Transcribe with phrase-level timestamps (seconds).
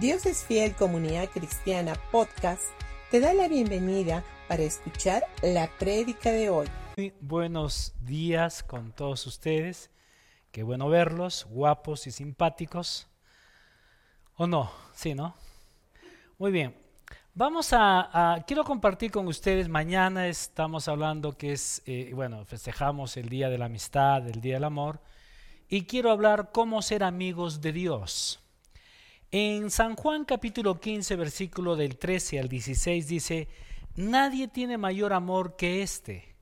[0.00, 2.64] Dios es Fiel Comunidad Cristiana Podcast
[3.10, 6.66] te da la bienvenida para escuchar la prédica de hoy.
[6.98, 9.90] Muy buenos días con todos ustedes.
[10.52, 13.08] Qué bueno verlos, guapos y simpáticos.
[14.34, 14.70] ¿O no?
[14.92, 15.34] Sí, ¿no?
[16.36, 16.76] Muy bien.
[17.32, 23.30] Vamos a, quiero compartir con ustedes, mañana estamos hablando que es, eh, bueno, festejamos el
[23.30, 25.00] Día de la Amistad, el Día del Amor,
[25.70, 28.45] y quiero hablar cómo ser amigos de Dios.
[29.38, 33.48] En San Juan capítulo 15, versículo del 13 al 16 dice,
[33.94, 36.36] Nadie tiene mayor amor que este,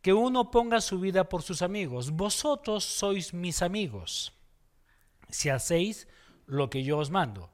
[0.00, 2.12] que uno ponga su vida por sus amigos.
[2.12, 4.32] Vosotros sois mis amigos,
[5.28, 6.08] si hacéis
[6.46, 7.50] lo que yo os mando.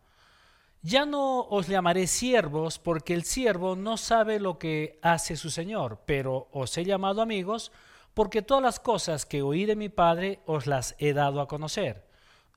[0.83, 6.03] Ya no os llamaré siervos, porque el siervo no sabe lo que hace su Señor,
[6.07, 7.73] pero os he llamado amigos,
[8.15, 12.08] porque todas las cosas que oí de mi Padre os las he dado a conocer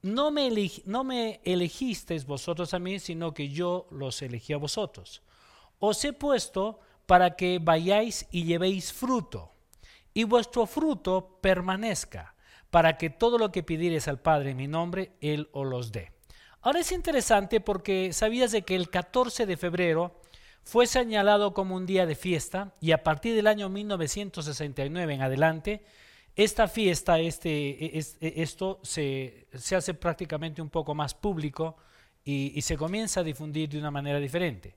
[0.01, 0.49] no me,
[0.85, 5.21] no me elegisteis vosotros a mí, sino que yo los elegí a vosotros.
[5.79, 9.51] Os he puesto para que vayáis y llevéis fruto,
[10.13, 12.35] y vuestro fruto permanezca,
[12.69, 16.11] para que todo lo que pidiereis al Padre en mi nombre, Él os los dé.
[16.61, 20.21] Ahora es interesante porque sabías de que el 14 de febrero
[20.63, 25.83] fue señalado como un día de fiesta y a partir del año 1969 en adelante
[26.35, 31.75] esta fiesta, este, e, e, esto se, hace prácticamente un poco más público
[32.23, 34.75] y, se comienza a difundir de una manera diferente.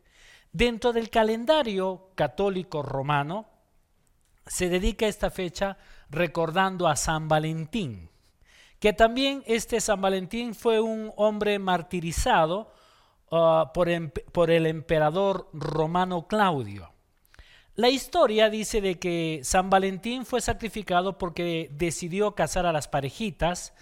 [0.53, 3.47] Dentro del calendario católico romano
[4.47, 5.77] se dedica esta fecha
[6.11, 8.11] recordando a San Valentín,
[8.79, 12.73] que también este San Valentín fue un hombre martirizado
[13.31, 13.89] ah, por,
[14.33, 16.94] por el emperador romano Claudio.
[17.77, 23.75] La historia dice de que San Valentín fue sacrificado porque decidió casar a las parejitas,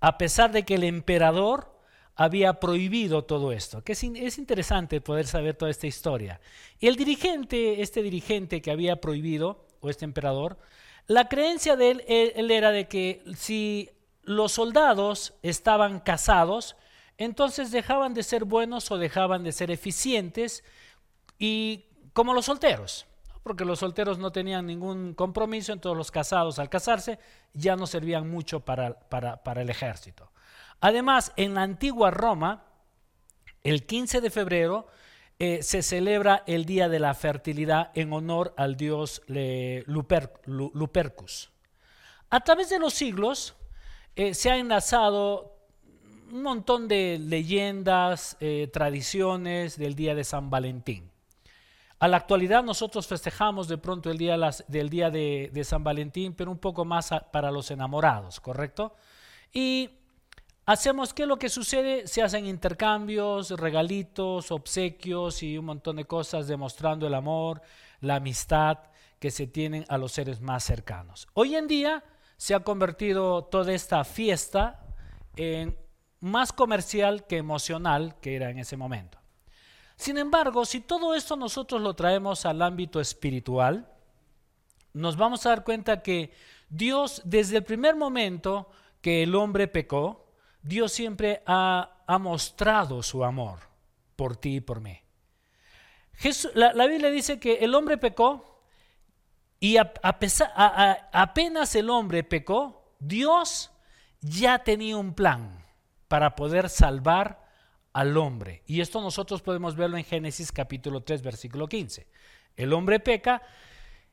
[0.00, 1.72] a pesar de que el emperador
[2.16, 3.84] había prohibido todo esto.
[3.84, 6.40] Que es, interesante poder saber toda esta historia.
[6.80, 10.58] Y el dirigente, este dirigente que había prohibido, o este emperador,
[11.06, 13.88] la creencia de él, él era de que si
[14.24, 16.74] los soldados estaban casados,
[17.18, 20.64] entonces dejaban de ser buenos o dejaban de ser eficientes
[21.38, 23.07] y como los solteros
[23.48, 27.18] porque los solteros no tenían ningún compromiso, entonces los casados al casarse
[27.54, 30.30] ya no servían mucho para, para, el ejército.
[30.80, 32.66] Además, en la antigua Roma,
[33.64, 34.86] el 15 de febrero
[35.38, 39.22] eh, se celebra el Día de la Fertilidad en honor al dios
[39.86, 41.50] Lupercus.
[42.28, 43.56] A través de los siglos
[44.14, 45.56] eh, se ha enlazado
[46.30, 51.10] un montón de leyendas, eh, tradiciones del Día de San Valentín.
[52.00, 54.36] A la actualidad nosotros festejamos de pronto el día
[54.68, 58.94] del día de, San Valentín, pero un poco más para los enamorados, ¿correcto?
[59.52, 59.90] Y
[60.64, 62.06] hacemos, ¿qué es lo que sucede?
[62.06, 67.62] Se hacen intercambios, regalitos, obsequios y un montón de cosas demostrando el amor,
[68.00, 68.78] la amistad
[69.18, 71.26] que se tienen a los seres más cercanos.
[71.34, 72.04] Hoy en día
[72.36, 74.86] se ha convertido toda esta fiesta
[75.34, 75.76] en
[76.20, 79.17] más comercial que emocional que era en ese momento.
[79.98, 83.92] Sin embargo, si todo esto nosotros lo traemos al ámbito espiritual,
[84.92, 86.32] nos vamos a dar cuenta que
[86.68, 88.70] Dios, desde el primer momento
[89.00, 90.30] que el hombre pecó,
[90.62, 93.58] Dios siempre ha, mostrado su amor
[94.14, 95.00] por ti y por mí.
[96.54, 98.62] la, Biblia dice que el hombre pecó
[99.58, 103.72] y apenas el hombre pecó, Dios
[104.20, 105.60] ya tenía un plan
[106.06, 107.47] para poder salvar
[107.98, 108.62] al hombre.
[108.64, 112.06] Y esto nosotros podemos verlo en Génesis capítulo 3, versículo 15.
[112.54, 113.42] El hombre peca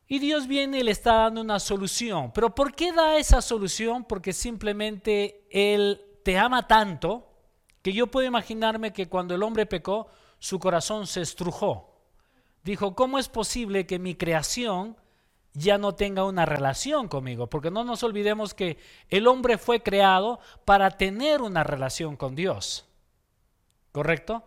[0.07, 2.31] y Dios viene y le está dando una solución.
[2.33, 4.03] Pero ¿por qué da esa solución?
[4.03, 7.27] Porque simplemente Él te ama tanto
[7.83, 10.07] que yo puedo imaginarme que cuando el hombre pecó,
[10.39, 12.01] su corazón se estrujó.
[12.63, 14.97] Dijo, ¿cómo es posible que mi creación
[15.53, 17.51] ya no tenga una relación conmigo?
[17.51, 18.79] Porque no nos olvidemos que
[19.09, 22.87] el hombre fue creado para tener una relación con Dios.
[23.95, 24.43] ¿Correcto?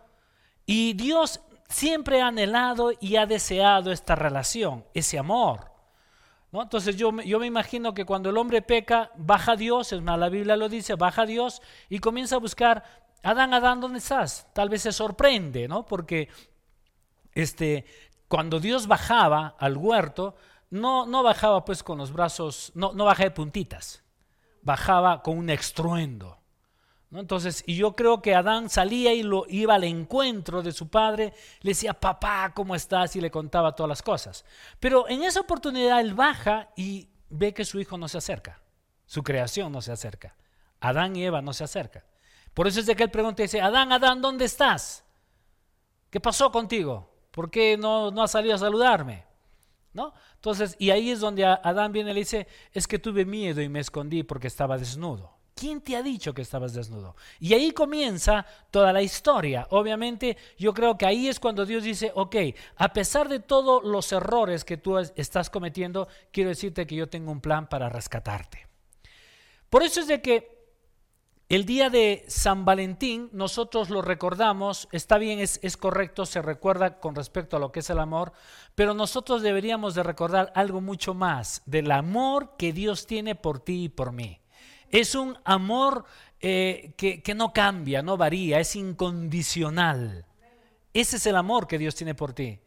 [0.67, 5.71] Y Dios siempre ha anhelado y ha deseado esta relación, ese amor.
[6.51, 6.61] ¿no?
[6.61, 10.29] Entonces yo, yo me imagino que cuando el hombre peca, baja Dios, es más, la
[10.29, 12.83] Biblia lo dice, baja Dios y comienza a buscar,
[13.23, 14.47] Adán, Adán, ¿dónde estás?
[14.53, 15.83] Tal vez se sorprende, ¿no?
[15.83, 16.29] Porque
[17.33, 17.85] este,
[18.27, 20.35] cuando Dios bajaba al huerto,
[20.69, 24.03] no, no bajaba pues con los brazos, no, no bajaba de puntitas,
[24.61, 26.38] bajaba con un estruendo.
[27.11, 31.33] Entonces, y yo creo que Adán salía y lo iba al encuentro de su padre,
[31.61, 33.15] le decía, papá, ¿cómo estás?
[33.15, 34.45] Y le contaba todas las cosas.
[34.79, 38.61] Pero en esa oportunidad él baja y ve que su hijo no se acerca,
[39.07, 40.35] su creación no se acerca,
[40.79, 42.03] Adán y Eva no se acercan.
[42.53, 45.03] Por eso es de que él pregunta y dice, Adán, Adán, ¿dónde estás?
[46.11, 47.11] ¿Qué pasó contigo?
[47.31, 49.25] ¿Por qué no, no has salido a saludarme?
[49.93, 50.13] ¿No?
[50.35, 53.69] Entonces, y ahí es donde Adán viene y le dice, es que tuve miedo y
[53.69, 55.38] me escondí porque estaba desnudo.
[55.59, 57.17] ¿Quién te ha dicho que estabas desnudo?
[57.37, 59.67] Y ahí comienza toda la historia.
[59.71, 62.35] Obviamente, yo creo que ahí es cuando Dios dice, ok,
[62.77, 67.33] a pesar de todos los errores que tú estás cometiendo, quiero decirte que yo tengo
[67.33, 68.67] un plan para rescatarte.
[69.69, 70.71] Por eso es de que
[71.49, 77.01] el día de San Valentín nosotros lo recordamos, está bien, es, es, correcto, se recuerda
[77.01, 78.31] con respecto a lo que es el amor,
[78.75, 83.83] pero nosotros deberíamos de recordar algo mucho más del amor que Dios tiene por ti
[83.83, 84.39] y por mí.
[84.91, 86.05] Es un amor
[86.39, 90.25] eh, que, que no cambia, no varía, es incondicional.
[90.93, 92.59] Ese es el amor que Dios tiene por ti.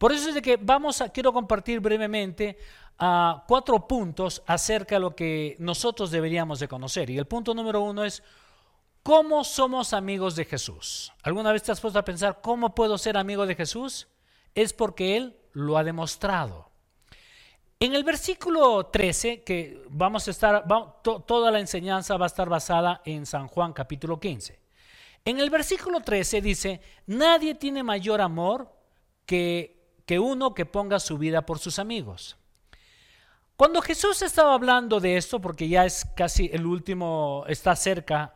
[0.00, 2.56] Por eso es de que vamos a, quiero compartir brevemente
[2.98, 7.10] a cuatro puntos acerca de lo que nosotros deberíamos de conocer.
[7.10, 8.22] Y el punto número uno es,
[9.02, 11.12] ¿cómo somos amigos de Jesús?
[11.22, 14.08] ¿Alguna vez te has puesto a pensar, ¿cómo puedo ser amigo de Jesús?
[14.54, 16.69] Es porque Él lo ha demostrado.
[17.82, 20.66] En el versículo 13, que vamos a estar,
[21.02, 24.60] toda la enseñanza va a estar basada en San Juan capítulo 15.
[25.24, 28.70] En el versículo 13 dice, nadie tiene mayor amor
[29.24, 32.36] que, que uno que ponga su vida por sus amigos.
[33.56, 38.34] Cuando Jesús estaba hablando de esto, porque ya es casi el último, está cerca,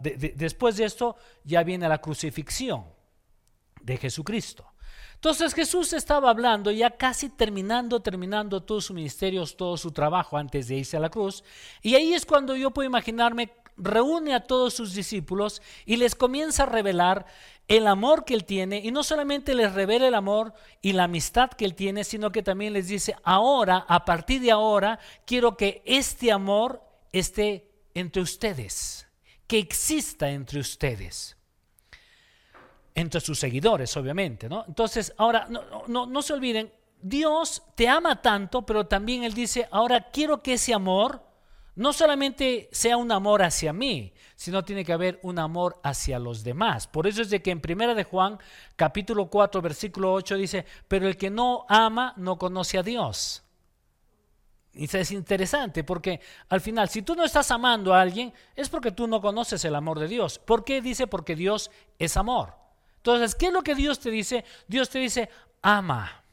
[0.00, 2.86] después de esto ya viene la crucifixión
[3.80, 4.73] de Jesucristo.
[5.24, 10.68] Entonces Jesús estaba hablando, ya casi terminando, terminando todo su ministerio, todo su trabajo antes
[10.68, 11.42] de irse a la cruz.
[11.80, 16.64] Y ahí es cuando yo puedo imaginarme, reúne a todos sus discípulos y les comienza
[16.64, 17.24] a revelar
[17.68, 21.48] el amor que Él tiene, y no solamente les revela el amor y la amistad
[21.48, 25.80] que Él tiene, sino que también les dice, ahora, a partir de ahora, quiero que
[25.86, 26.82] este amor
[27.12, 29.08] esté entre ustedes,
[29.46, 31.33] que exista entre ustedes,
[32.94, 34.64] entre sus seguidores, obviamente, ¿no?
[34.68, 39.68] Entonces, ahora, no, no, no se olviden, Dios te ama tanto, pero también Él dice,
[39.70, 41.22] ahora quiero que ese amor
[41.76, 46.44] no solamente sea un amor hacia mí, sino tiene que haber un amor hacia los
[46.44, 46.86] demás.
[46.86, 48.38] Por eso es de que en Primera de Juan,
[48.76, 53.42] capítulo 4, versículo 8 dice, pero el que no ama no conoce a Dios.
[54.72, 58.90] Y es interesante porque al final, si tú no estás amando a alguien, es porque
[58.90, 60.38] tú no conoces el amor de Dios.
[60.38, 61.06] ¿Por qué dice?
[61.06, 62.63] Porque Dios es amor.
[63.04, 64.46] Entonces, ¿qué es lo que Dios te dice?
[64.66, 65.28] Dios te dice,
[65.60, 66.24] ama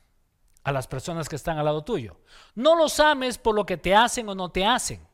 [0.63, 2.21] a las personas que están al lado tuyo.
[2.55, 5.05] No los ames por lo que te hacen o no te hacen.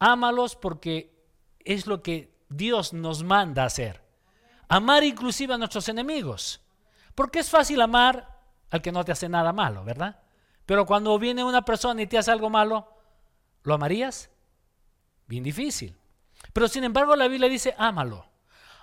[0.00, 1.16] Ámalos porque
[1.60, 4.02] es lo que Dios nos manda hacer.
[4.66, 6.62] Amar inclusive a nuestros enemigos.
[7.14, 8.36] Porque es fácil amar
[8.68, 10.20] al que no te hace nada malo, ¿verdad?
[10.66, 12.92] Pero cuando viene una persona y te hace algo malo,
[13.62, 14.30] ¿lo amarías?
[15.28, 15.96] Bien difícil.
[16.52, 18.27] Pero sin embargo la Biblia dice, ámalo.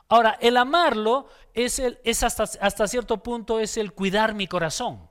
[0.08, 1.80] Ahora, el amarlo es,
[2.24, 5.10] hasta cierto punto es el cuidar mi corazón.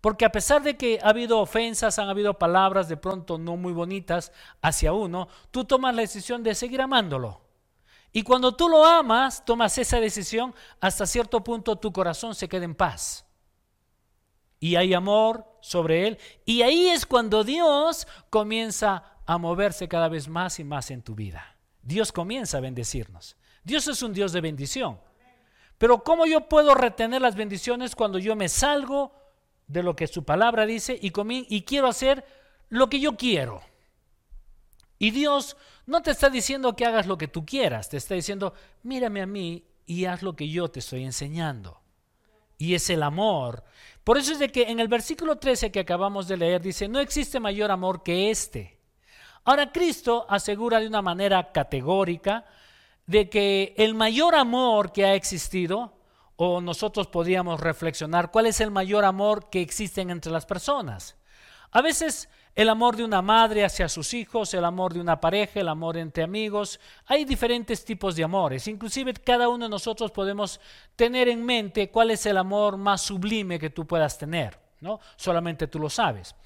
[0.00, 3.72] Porque a pesar de que ha habido ofensas, han habido palabras de pronto no muy
[3.72, 7.42] bonitas hacia uno, tú tomas la decisión de seguir amándolo.
[8.12, 12.64] Y cuando tú lo amas, tomas esa decisión, hasta cierto punto tu corazón se queda
[12.64, 13.26] en paz.
[14.58, 16.18] Y hay amor sobre él.
[16.44, 21.14] Y ahí es cuando Dios comienza a moverse cada vez más y más en tu
[21.14, 21.56] vida.
[21.82, 23.36] Dios comienza a bendecirnos.
[23.62, 24.98] Dios es un Dios de bendición.
[25.78, 29.12] Pero ¿cómo yo puedo retener las bendiciones cuando yo me salgo
[29.70, 31.12] de lo que su palabra dice y,
[31.48, 32.24] y quiero hacer
[32.70, 33.60] lo que yo quiero.
[34.98, 38.52] Y Dios no te está diciendo que hagas lo que tú quieras, te está diciendo,
[38.82, 41.80] mírame a mí y haz lo que yo te estoy enseñando.
[42.58, 43.64] Y es el amor.
[44.04, 46.98] Por eso es de que en el versículo 13 que acabamos de leer dice, no
[46.98, 48.78] existe mayor amor que este.
[49.44, 52.44] Ahora Cristo asegura de una manera categórica
[53.10, 55.92] de que el mayor amor que ha existido
[56.36, 61.16] o nosotros podríamos reflexionar cuál es el mayor amor que existe entre las personas.
[61.72, 65.58] A veces el amor de una madre hacia sus hijos, el amor de una pareja,
[65.58, 68.68] el amor entre amigos, hay diferentes tipos de amores.
[68.68, 70.60] Inclusive cada uno de nosotros podemos
[70.94, 75.00] tener en mente cuál es el amor más sublime que tú puedas tener, ¿no?
[75.16, 76.36] Solamente tú lo sabes.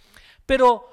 [0.46, 0.88] Pero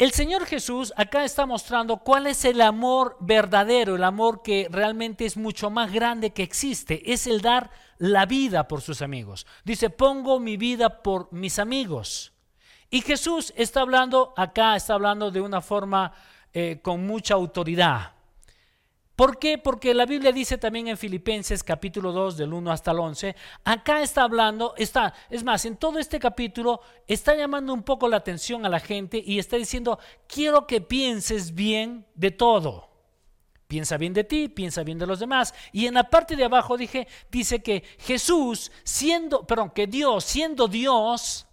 [0.00, 5.26] el Señor Jesús acá está mostrando cuál es el amor verdadero, el amor que realmente
[5.26, 9.46] es mucho más grande que existe, es el dar la vida por sus amigos.
[9.62, 12.32] Dice, pongo mi vida por mis amigos.
[12.88, 16.14] Y Jesús está hablando acá, está hablando de una forma
[16.54, 18.12] eh, con mucha autoridad.
[19.20, 19.58] ¿Por qué?
[19.58, 24.00] Porque la Biblia dice también en Filipenses capítulo 2 del 1 hasta el 11, acá
[24.00, 28.64] está hablando, está, es más, en todo este capítulo está llamando un poco la atención
[28.64, 32.88] a la gente y está diciendo, quiero que pienses bien de todo.
[33.68, 35.52] Piensa bien de ti, piensa bien de los demás.
[35.70, 40.66] Y en la parte de abajo dije, dice que Jesús, siendo, perdón, que Dios, siendo
[40.66, 41.46] Dios,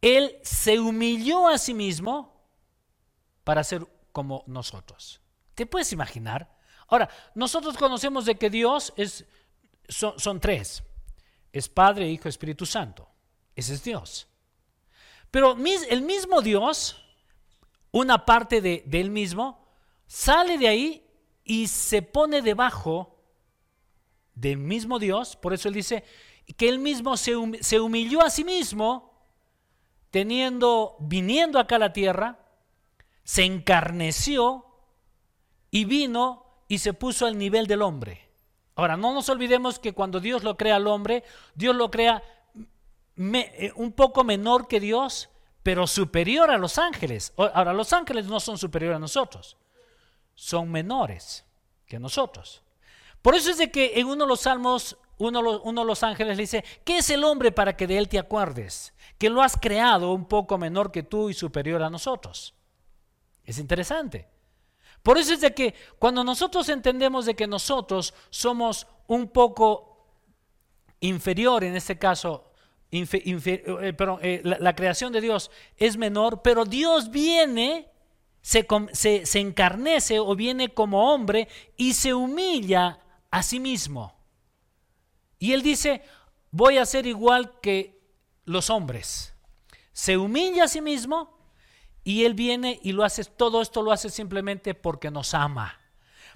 [0.00, 2.40] Él se humilló a sí mismo
[3.42, 5.23] para ser como nosotros.
[5.54, 6.54] ¿Te puedes imaginar?
[6.88, 9.24] Ahora, nosotros conocemos de que Dios es,
[9.88, 10.82] son, tres.
[11.52, 13.08] Es Padre, Hijo, Espíritu Santo.
[13.54, 14.28] Ese es Dios.
[15.30, 15.56] Pero
[15.90, 17.04] el mismo Dios,
[17.90, 19.66] una parte de, él mismo,
[20.06, 21.06] sale de ahí
[21.44, 23.18] y se pone debajo
[24.34, 25.36] del mismo Dios.
[25.36, 26.04] Por eso él dice
[26.56, 29.28] que él mismo se, se humilló a sí mismo,
[30.10, 32.38] teniendo, viniendo acá a la tierra,
[33.24, 34.73] se encarneció
[35.74, 38.30] y vino y se puso al nivel del hombre.
[38.76, 41.24] Ahora, no nos olvidemos que cuando Dios lo crea al hombre,
[41.56, 42.22] Dios lo crea
[43.16, 45.30] eh, un poco menor que Dios,
[45.64, 47.32] pero superior a los ángeles.
[47.36, 49.56] Ahora, los ángeles no son superiores a nosotros,
[50.36, 51.44] son menores
[51.86, 52.62] que nosotros.
[53.20, 56.36] Por eso es de que en uno de los salmos, uno, uno de los ángeles
[56.36, 58.94] le dice, ¿qué es el hombre para que de él te acuerdes?
[59.18, 62.54] Que lo has creado un poco menor que tú y superior a nosotros.
[63.42, 64.33] Es interesante.
[65.04, 70.08] Por eso es de que cuando nosotros entendemos de que nosotros somos un poco
[71.00, 72.50] inferior, en este caso,
[72.90, 77.90] eh, pero, eh, la, creación de Dios es menor, pero Dios viene,
[78.40, 82.98] se, se, encarnece o viene como hombre y se humilla
[83.30, 84.16] a sí mismo.
[85.38, 86.00] Y él dice,
[86.50, 88.00] voy a ser igual que
[88.46, 89.34] los hombres.
[89.92, 91.33] Se humilla a sí mismo
[92.04, 95.80] y él viene y lo hace, todo esto lo hace simplemente porque nos ama.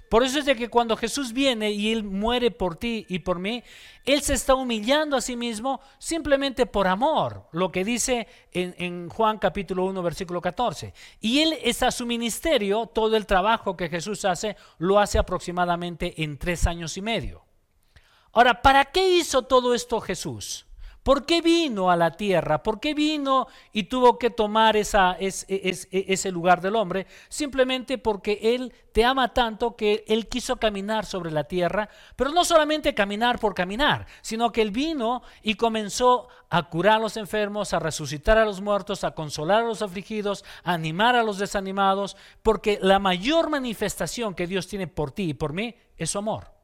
[0.09, 3.37] Por eso es de que cuando Jesús viene y Él muere por ti y por
[3.37, 3.63] mí,
[4.03, 9.37] Él se está humillando a sí mismo simplemente por amor, lo que dice en, Juan
[9.37, 10.95] capítulo 1, versículo 14.
[11.19, 16.39] Y Él está su ministerio, todo el trabajo que Jesús hace, lo hace aproximadamente en
[16.39, 17.45] tres años y medio.
[18.31, 20.65] Ahora, ¿para qué hizo todo esto Jesús?
[21.09, 22.61] ¿Por qué vino a la tierra?
[22.61, 27.07] ¿Por qué vino y tuvo que tomar esa, ese lugar del hombre?
[27.29, 32.45] Simplemente porque Él te ama tanto que Él quiso caminar sobre la tierra, pero no
[32.45, 37.73] solamente caminar por caminar, sino que Él vino y comenzó a curar a los enfermos,
[37.73, 42.17] a resucitar a los muertos, a consolar a los afligidos, a animar a los desanimados,
[42.43, 46.58] porque la mayor manifestación que Dios tiene por ti y por mí es su amor.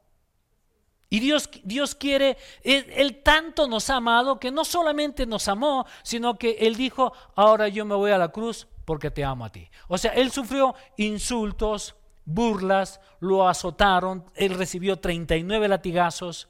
[1.10, 6.38] Y Dios, Dios quiere, él, tanto nos ha amado que no solamente nos amó, sino
[6.38, 9.70] que Él dijo, ahora yo me voy a la cruz porque te amo a ti.
[9.88, 11.96] O sea, Él sufrió insultos,
[12.26, 16.50] burlas, lo azotaron, Él recibió 39 latigazos.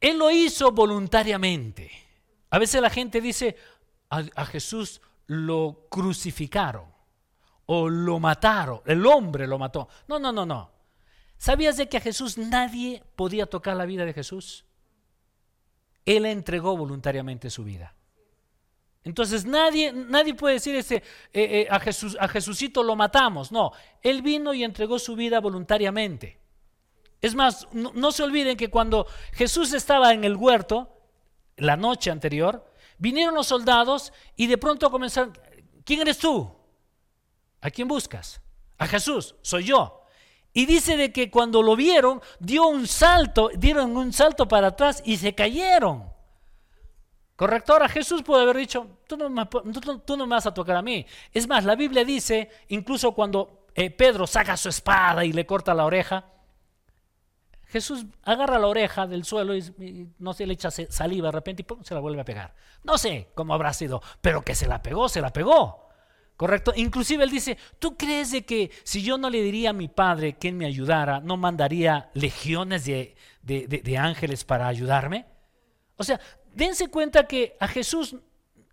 [0.00, 1.90] Él lo hizo voluntariamente.
[2.50, 3.56] A veces la gente dice,
[4.08, 6.94] a Jesús lo crucificaron
[7.66, 9.88] o lo mataron, el hombre lo mató.
[10.08, 10.73] No, no, no, no.
[11.44, 14.64] ¿Sabías de que a Jesús nadie podía tocar la vida de Jesús?
[16.06, 17.94] Él entregó voluntariamente su vida.
[19.02, 21.02] Entonces nadie, nadie puede decir este, eh,
[21.34, 23.52] eh, a, Jesús, a Jesucito lo matamos.
[23.52, 26.40] No, Él vino y entregó su vida voluntariamente.
[27.20, 30.96] Es más, no se olviden que cuando Jesús estaba en el huerto,
[31.58, 35.38] la noche anterior, vinieron los soldados y de pronto comenzaron,
[35.84, 36.50] ¿quién eres tú?
[37.60, 38.40] ¿A quién buscas?
[38.78, 40.03] A Jesús, soy yo.
[40.56, 45.02] Y dice de que cuando lo vieron, dio un salto, dieron un salto para atrás
[45.04, 46.14] y se cayeron.
[47.34, 51.04] Correcto, ahora Jesús puede haber dicho, tú no, me, vas a tocar a mí.
[51.32, 55.74] Es más, la Biblia dice, incluso cuando eh, Pedro saca su espada y le corta
[55.74, 56.26] la oreja,
[57.66, 61.84] Jesús agarra la oreja del suelo y, no se le echa saliva de repente y
[61.84, 62.54] se la vuelve a pegar.
[62.84, 65.83] No sé cómo habrá sido, pero que se la pegó, se la pegó.
[66.36, 66.72] ¿Correcto?
[66.74, 70.36] Inclusive él dice, ¿tú crees de que si yo no le diría a mi padre
[70.36, 75.26] que me ayudara, no mandaría legiones de, de, ángeles para ayudarme?
[75.96, 76.18] O sea,
[76.52, 78.16] dense cuenta que a Jesús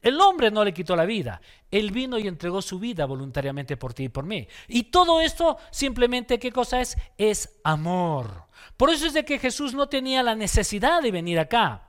[0.02, 1.40] el hombre no le quitó la vida.
[1.70, 4.48] Él vino y entregó su vida voluntariamente por ti y por mí.
[4.68, 6.98] Y todo esto simplemente, ¿qué cosa es?
[7.16, 8.46] Es amor.
[8.76, 11.88] Por eso es de que Jesús no tenía la necesidad de venir acá,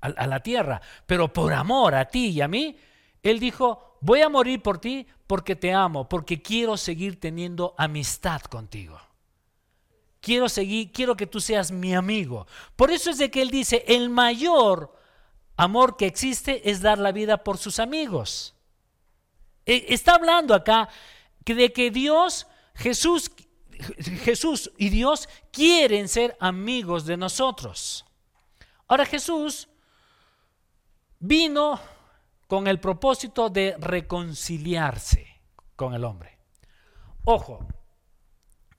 [0.00, 0.80] a la tierra.
[1.04, 2.78] Pero por amor a ti y a mí,
[3.22, 8.42] Él dijo, voy a morir por ti porque te amo, porque quiero seguir teniendo amistad
[8.42, 8.98] contigo.
[10.20, 12.46] Quiero seguir, quiero que tú seas mi amigo.
[12.76, 14.92] Por eso es de que él dice, el mayor
[15.56, 18.54] amor que existe es dar la vida por sus amigos.
[19.66, 20.88] E, está hablando acá
[21.44, 23.30] de que Dios, Jesús,
[24.22, 28.04] Jesús y Dios quieren ser amigos de nosotros.
[28.86, 29.68] Ahora Jesús
[31.18, 31.80] vino
[32.48, 35.40] con el propósito de reconciliarse
[35.76, 36.38] con el hombre.
[37.24, 37.64] Ojo,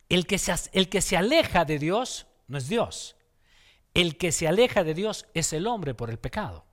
[0.09, 3.15] el que, se, el que se aleja de Dios no es Dios.
[3.93, 6.65] El que se aleja de Dios es el hombre por el pecado.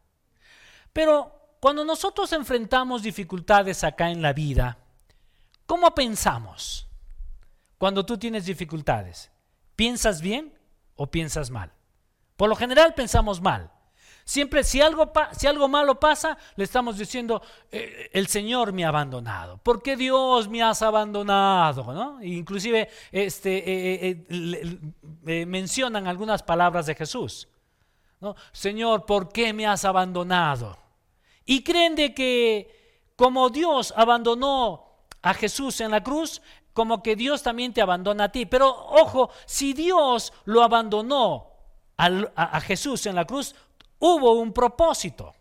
[0.92, 4.78] Pero cuando nosotros enfrentamos dificultades acá en la vida,
[5.66, 6.88] ¿cómo pensamos?
[7.76, 9.30] Cuando tú tienes dificultades,
[9.74, 10.58] ¿piensas bien
[10.94, 11.72] o piensas mal?
[12.38, 13.70] Por lo general pensamos mal.
[14.28, 17.40] Siempre si algo, si algo malo pasa, le estamos diciendo,
[17.70, 19.58] eh, el Señor me ha abandonado.
[19.58, 21.92] ¿Por qué Dios me has abandonado?
[21.92, 22.20] ¿no?
[22.20, 24.26] Inclusive este, eh,
[25.28, 27.46] eh, mencionan algunas palabras de Jesús.
[28.20, 28.34] ¿no?
[28.50, 30.76] Señor, ¿por qué me has abandonado?
[31.44, 36.42] Y creen de que como Dios abandonó a Jesús en la cruz,
[36.72, 38.44] como que Dios también te abandona a ti.
[38.44, 41.52] Pero ojo, si Dios lo abandonó
[41.96, 43.54] a Jesús en la cruz,
[43.98, 45.34] hubo un propósito.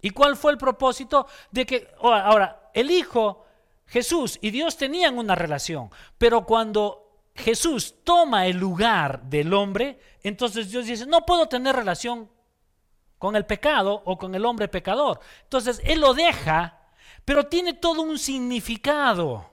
[0.00, 1.26] ¿Y cuál fue el propósito?
[1.50, 3.44] De que, ahora, el Hijo,
[3.86, 10.70] Jesús y Dios tenían una relación, pero cuando Jesús toma el lugar del hombre, entonces
[10.70, 12.30] Dios dice, no puedo tener relación
[13.18, 15.20] con el pecado o con el hombre pecador.
[15.44, 16.80] Entonces Él lo deja,
[17.24, 19.50] pero tiene todo un significado.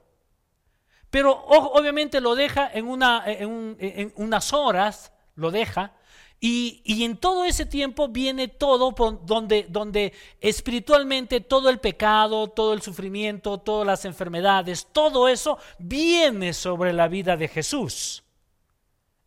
[1.09, 2.87] Pero obviamente lo deja en,
[3.79, 5.93] en unas horas, lo deja,
[6.43, 12.81] y, en todo ese tiempo viene todo donde, donde espiritualmente todo el pecado, todo el
[12.81, 18.23] sufrimiento, todas las enfermedades, todo eso viene sobre la vida de Jesús.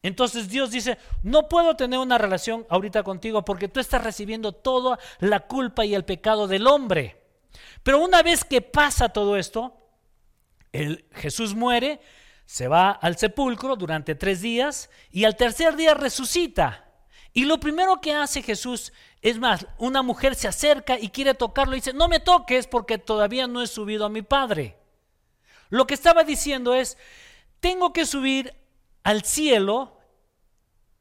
[0.02, 4.98] Entonces Dios dice, no puedo tener una relación ahorita contigo porque tú estás recibiendo toda
[5.20, 7.22] la culpa y el pecado del hombre.
[7.84, 9.78] Pero una vez que pasa todo esto,
[10.72, 12.00] el, Jesús muere,
[12.44, 16.84] se va al sepulcro durante tres días y al tercer día resucita.
[17.36, 21.74] Y lo primero que hace Jesús, es más, una mujer se acerca y quiere tocarlo
[21.74, 24.78] y dice, no me toques porque todavía no he subido a mi Padre.
[25.68, 26.96] Lo que estaba diciendo es,
[27.58, 28.54] tengo que subir
[29.02, 29.98] al cielo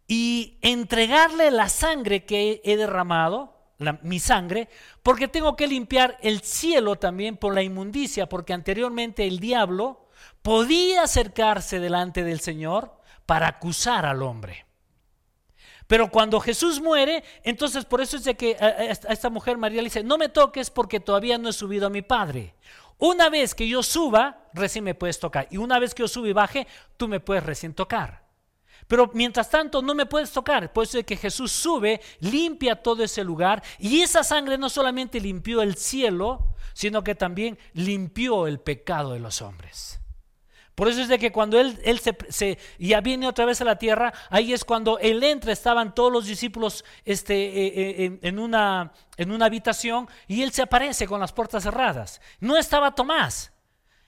[0.07, 3.53] y entregarle la sangre que he derramado,
[4.01, 4.69] mi sangre,
[5.03, 10.07] porque tengo que limpiar el cielo también por la inmundicia, porque anteriormente el diablo
[10.41, 14.65] podía acercarse delante del Señor para acusar al hombre.
[15.87, 19.85] Pero cuando Jesús muere, entonces por eso es de que a esta mujer María le
[19.85, 22.55] dice, no me toques porque todavía no he subido a mi Padre.
[22.98, 25.48] Una vez que yo suba, recién me puedes tocar.
[25.51, 28.24] Y una vez que yo suba y baje, tú me puedes recién tocar.
[28.87, 30.72] Pero mientras tanto no me puedes tocar.
[30.72, 33.63] Por eso es que Jesús sube, limpia todo ese lugar.
[33.79, 39.19] Y esa sangre no solamente limpió el cielo, sino que también limpió el pecado de
[39.19, 40.00] los hombres.
[40.75, 43.77] Por eso es de que cuando él, él se, ya viene otra vez a la
[43.77, 49.31] tierra, ahí es cuando él entra, estaban todos los discípulos este, eh, eh, una, en
[49.31, 52.20] una habitación y él se aparece con las puertas cerradas.
[52.40, 53.52] No estaba Tomás.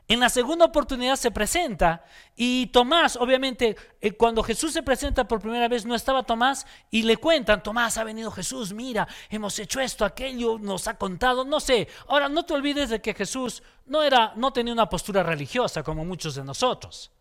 [0.08, 5.42] En la segunda oportunidad se presenta y Tomás, obviamente, eh, cuando Jesús se presenta por
[5.42, 9.80] primera vez, no estaba Tomás y le cuentan, Tomás, ha venido Jesús, mira, hemos hecho
[9.80, 11.88] esto, aquello, nos ha contado, no sé.
[12.08, 16.06] Ahora, no te olvides de que Jesús no, era, no tenía una postura religiosa como
[16.06, 17.12] muchos de nosotros.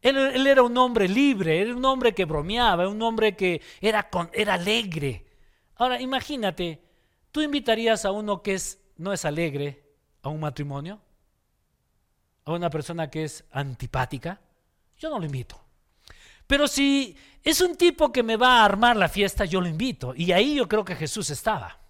[0.00, 4.54] Él, era un hombre libre, era un hombre que bromeaba, un hombre que era, era
[4.54, 5.26] alegre.
[5.76, 6.80] Ahora, imagínate,
[7.32, 9.82] ¿tú invitarías a uno que es, no es alegre
[10.22, 11.00] a un matrimonio?
[12.44, 14.40] A una persona que es antipática,
[14.98, 15.60] yo no lo invito.
[16.46, 20.14] Pero si es un tipo que me va a armar la fiesta, yo lo invito.
[20.14, 21.80] Y ahí yo creo que Jesús estaba.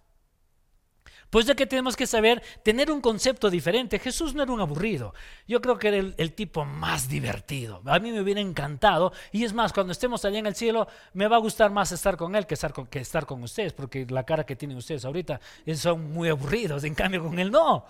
[1.35, 3.99] Pues ya que tenemos que saber tener un concepto diferente.
[3.99, 5.14] Jesús no era un aburrido.
[5.49, 7.83] Yo creo que era el, tipo más divertido.
[7.87, 9.12] A mí me hubiera encantado.
[9.33, 12.17] Y es más, cuando estemos allá en el cielo, me va a gustar más estar
[12.17, 13.73] con Él que estar con, que estar con ustedes.
[13.73, 15.40] Porque la cara que tienen ustedes ahorita
[15.75, 16.85] son muy aburridos.
[16.85, 17.85] En cambio, con Él no.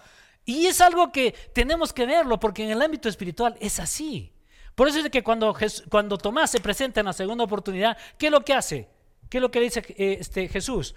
[0.45, 4.33] Y es algo que tenemos que verlo, porque en el ámbito espiritual es así.
[4.75, 5.57] Por eso es que cuando,
[5.89, 8.89] cuando Tomás se presenta en la segunda oportunidad, ¿qué es lo que hace?
[9.31, 10.95] ¿Qué es lo que dice eh, este, Jesús?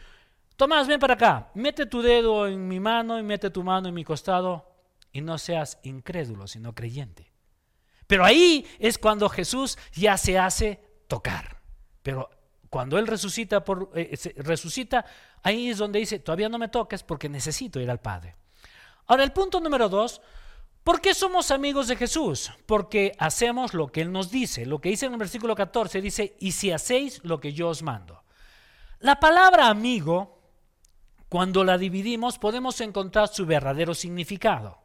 [0.56, 3.94] Tomás, ven para acá, mete tu dedo en mi mano y mete tu mano en
[3.94, 4.66] mi costado
[5.12, 7.32] y no seas incrédulo, sino creyente.
[8.08, 11.62] Pero ahí es cuando Jesús ya se hace tocar.
[12.02, 12.30] Pero
[12.70, 15.06] cuando Él resucita, por, eh, resucita,
[15.44, 18.36] ahí es donde dice, todavía no me toques porque necesito ir al Padre.
[19.08, 20.22] Ahora, el punto número dos,
[20.84, 22.52] ¿por qué somos amigos de Jesús?
[22.65, 24.65] Porque hacemos lo que Él nos dice.
[24.65, 27.84] Lo que dice en el versículo 14 dice, y si hacéis lo que yo os
[27.84, 28.24] mando.
[29.00, 30.39] La palabra amigo,
[31.30, 34.80] cuando la dividimos, podemos encontrar su verdadero significado.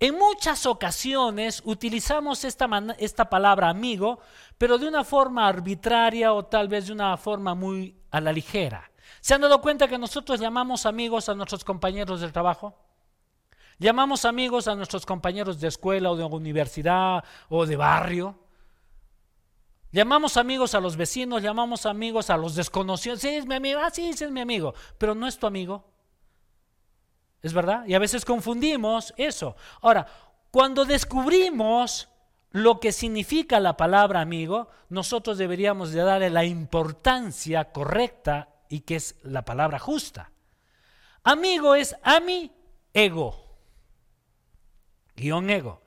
[0.00, 4.18] En muchas ocasiones utilizamos esta, esta, palabra amigo,
[4.58, 8.90] pero de una forma arbitraria o tal vez de una forma muy a la ligera.
[9.20, 12.74] ¿Se han dado cuenta que nosotros llamamos amigos a nuestros compañeros del trabajo?
[13.82, 18.38] Llamamos amigos a nuestros compañeros de escuela o de universidad o de barrio.
[19.90, 23.18] Llamamos amigos a los vecinos, llamamos amigos a los desconocidos.
[23.18, 25.84] Sí, es mi amigo, ah, sí, es mi amigo, pero no es tu amigo.
[27.42, 27.84] ¿Es verdad?
[27.88, 29.56] Y a veces confundimos eso.
[29.80, 30.06] Ahora,
[30.52, 32.08] cuando descubrimos
[32.52, 38.94] lo que significa la palabra amigo, nosotros deberíamos de darle la importancia correcta y que
[38.94, 40.30] es la palabra justa.
[41.24, 42.52] Amigo es ami
[42.94, 43.41] ego,
[45.16, 45.82] guion ego,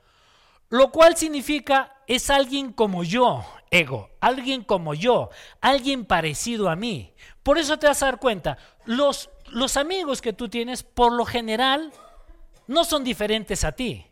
[0.68, 7.12] lo cual significa es alguien como yo, ego, alguien como yo, alguien parecido a mí.
[7.42, 11.24] Por eso te vas a dar cuenta, los, los amigos que tú tienes por lo
[11.24, 11.92] general
[12.66, 14.06] no son diferentes a ti,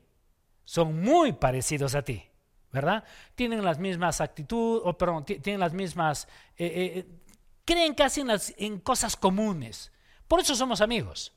[0.64, 2.24] son muy parecidos a ti.
[2.74, 3.05] ¿verdad?
[3.37, 7.07] Tienen las mismas actitudes, o perdón, tienen las mismas, eh, eh, eh,
[7.64, 9.92] creen casi en, en cosas comunes.
[10.27, 11.33] Por eso somos amigos.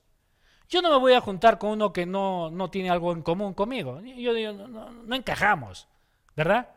[0.70, 3.54] Yo no me voy a juntar con uno que no, no tiene algo en común
[3.54, 4.02] conmigo.
[4.02, 5.88] Yo digo, no, encajamos,
[6.36, 6.70] ¿verdad?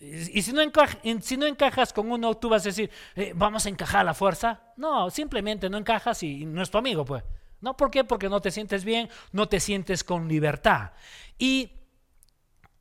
[0.00, 2.90] Y si no, no encajas con uno, tú vas a decir,
[3.34, 4.62] vamos a encajar a la fuerza.
[4.76, 7.24] No, simplemente no encajas y, y no es tu amigo, pues.
[7.60, 7.76] ¿No?
[7.76, 8.04] ¿Por qué?
[8.04, 10.92] Porque no te sientes bien, no te sientes con libertad.
[11.38, 11.72] Y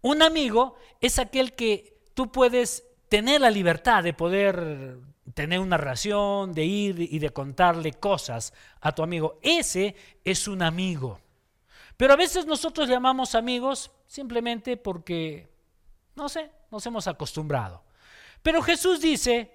[0.01, 4.99] un amigo es aquel que tú puedes tener la libertad de poder
[5.37, 9.37] tener una relación, de ir y de contarle cosas a tu amigo.
[9.43, 11.19] Ese es un amigo.
[11.95, 15.47] Pero a veces nosotros llamamos amigos simplemente porque,
[16.15, 17.83] no sé, nos hemos acostumbrado.
[18.41, 19.53] Pero Jesús dice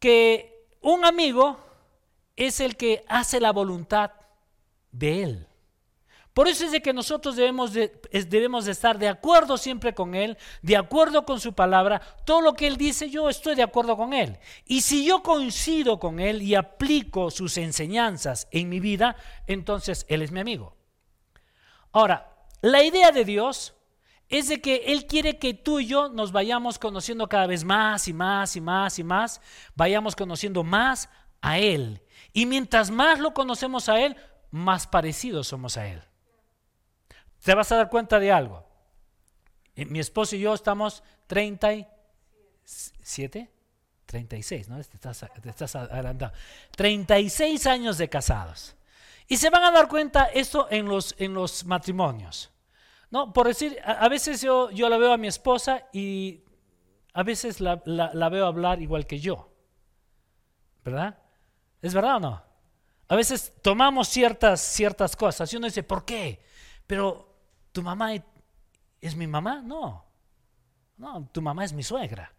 [0.00, 1.60] que un amigo
[2.34, 4.10] es el que hace la voluntad
[4.90, 5.47] de Él.
[6.38, 10.14] Por eso es de que nosotros debemos de, debemos de estar de acuerdo siempre con
[10.14, 12.00] Él, de acuerdo con su palabra.
[12.24, 14.38] Todo lo que Él dice, yo estoy de acuerdo con Él.
[14.64, 19.16] Y si yo coincido con Él y aplico sus enseñanzas en mi vida,
[19.48, 20.76] entonces Él es mi amigo.
[21.90, 23.74] Ahora, la idea de Dios
[24.28, 28.06] es de que Él quiere que tú y yo nos vayamos conociendo cada vez más
[28.06, 29.40] y más y más y más,
[29.74, 32.00] vayamos conociendo más a Él.
[32.32, 34.16] Y mientras más lo conocemos a Él,
[34.52, 36.07] más parecidos somos a Él
[37.48, 38.62] te vas a dar cuenta de algo.
[39.74, 43.50] Eh, mi esposo y yo estamos 37,
[44.04, 44.76] 36, ¿no?
[44.76, 46.36] Te estás, te estás adelantando.
[46.76, 48.76] 36 años de casados.
[49.28, 52.50] Y se van a dar cuenta esto en los, en los matrimonios.
[53.10, 53.32] ¿No?
[53.32, 56.44] Por decir, a, veces yo, yo la veo a mi esposa y
[57.14, 59.50] a veces la, la, veo hablar igual que yo.
[60.84, 61.16] ¿Verdad?
[61.80, 62.42] ¿Es verdad o no?
[63.08, 66.42] A veces tomamos ciertas, ciertas cosas y uno dice, ¿por qué?
[66.86, 67.27] Pero
[67.78, 68.12] ¿Tu mamá
[69.00, 69.62] es mi mamá?
[69.62, 70.04] No.
[70.96, 72.34] No, tu mamá es mi suegra.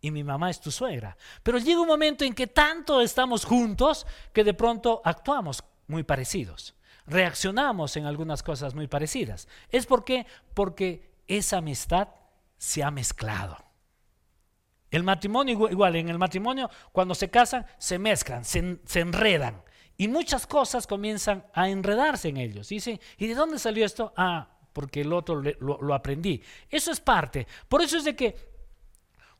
[0.00, 1.14] Y mi mamá es tu suegra.
[1.42, 6.74] Pero llega un momento en que tanto estamos juntos que de pronto actuamos muy parecidos.
[7.04, 9.46] Reaccionamos en algunas cosas muy parecidas.
[9.68, 10.26] ¿Es por qué?
[10.54, 12.08] Porque esa amistad
[12.56, 13.58] se ha mezclado.
[14.90, 19.62] El matrimonio igual, en el matrimonio cuando se casan se mezclan, se, enredan
[19.98, 22.70] y muchas cosas comienzan a enredarse en ellos.
[22.70, 24.14] Dice, ¿y de dónde salió esto?
[24.16, 26.42] Ah, porque el otro lo, aprendí.
[26.70, 27.46] Eso es parte.
[27.68, 28.36] Por eso es de que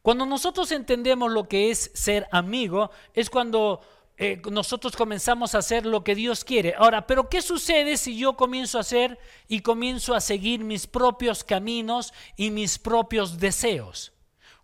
[0.02, 3.80] cuando nosotros entendemos lo que es ser amigo, es cuando
[4.16, 6.74] eh, nosotros comenzamos a hacer lo que Dios quiere.
[6.76, 11.44] Ahora, pero ¿qué sucede si yo comienzo a hacer y comienzo a seguir mis propios
[11.44, 14.12] caminos y mis propios deseos?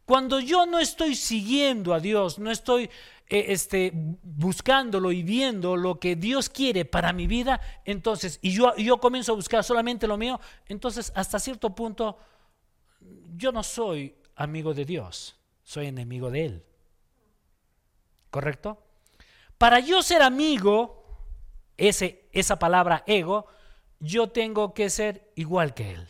[0.07, 2.91] Cuando yo no estoy siguiendo a Dios, no estoy
[3.29, 8.77] eh, este, buscándolo y viendo lo que Dios quiere para mi vida, entonces, y yo,
[8.77, 12.19] yo comienzo a buscar solamente lo mío, entonces hasta cierto punto
[13.37, 16.65] yo no soy amigo de Dios, soy enemigo de Él.
[18.31, 18.83] ¿Correcto?
[19.57, 21.05] Para yo ser amigo,
[21.77, 23.47] ese, esa palabra ego,
[24.01, 26.07] yo tengo que ser igual que Él.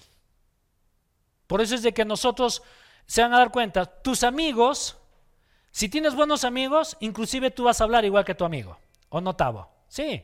[1.47, 2.63] Por eso es de que nosotros
[3.07, 4.97] se van a dar cuenta, tus amigos
[5.75, 8.79] si tienes buenos amigos, inclusive tú vas a hablar igual que tu amigo.
[9.09, 9.69] ¿O no, Tavo?
[9.89, 10.23] Sí.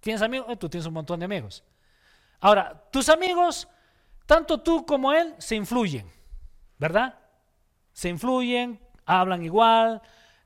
[0.00, 0.48] ¿Tienes amigos?
[0.50, 1.64] Eh, tú tienes un montón de amigos.
[2.40, 3.66] Ahora, tus amigos,
[4.26, 6.06] tanto tú como él, se influyen,
[6.76, 7.18] ¿verdad?
[7.94, 10.02] Se influyen, hablan igual,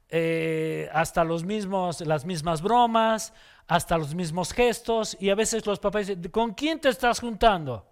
[0.08, 3.32] eh, hasta los mismos, las mismas bromas,
[3.66, 7.84] hasta los mismos gestos, y a veces los papás dicen, ¿con quién te estás juntando?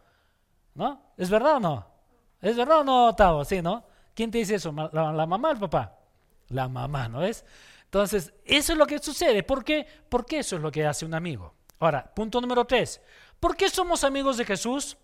[0.73, 1.03] ¿No?
[1.17, 1.87] ¿Es verdad o no?
[2.41, 3.45] ¿Es verdad o no, Tavo?
[3.45, 3.83] Sí, ¿no?
[4.15, 4.73] ¿Quién te dice eso?
[4.93, 5.98] ¿La, la mamá o el papá?
[6.49, 7.45] La mamá, ¿no es?
[7.85, 9.43] Entonces, eso es lo que sucede.
[9.43, 9.87] ¿Por qué?
[10.09, 11.55] Porque eso es lo que hace un amigo.
[11.79, 13.01] Ahora, punto número tres.
[13.41, 14.97] ¿Por qué somos amigos de Jesús?